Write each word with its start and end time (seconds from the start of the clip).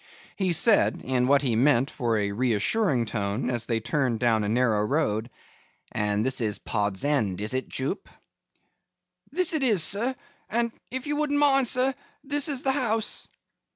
He 0.35 0.51
said, 0.51 1.01
in 1.03 1.27
what 1.27 1.43
he 1.43 1.55
meant 1.55 1.91
for 1.91 2.17
a 2.17 2.31
reassuring 2.31 3.05
tone, 3.05 3.51
as 3.51 3.67
they 3.67 3.79
turned 3.79 4.19
down 4.19 4.43
a 4.43 4.49
narrow 4.49 4.81
road, 4.83 5.29
'And 5.91 6.25
this 6.25 6.41
is 6.41 6.57
Pod's 6.57 7.05
End; 7.05 7.39
is 7.39 7.53
it, 7.53 7.69
Jupe?' 7.69 8.09
'This 9.31 9.53
is 9.53 9.61
it, 9.61 9.77
sir, 9.77 10.15
and—if 10.49 11.05
you 11.05 11.17
wouldn't 11.17 11.37
mind, 11.37 11.67
sir—this 11.67 12.47
is 12.49 12.63
the 12.63 12.71
house. 12.71 13.27